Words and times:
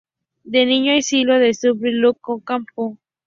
De 0.45 0.65
niño 0.65 0.93
asistió 0.97 1.35
al 1.35 1.53
Surprise 1.53 1.97
Lake 1.97 2.19
Camp. 2.43 2.67